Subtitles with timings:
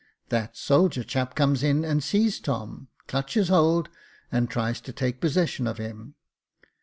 [0.29, 3.87] That soldier chap comes in and sees Tom, clutches hold,
[4.31, 6.15] and tries to take possession of him.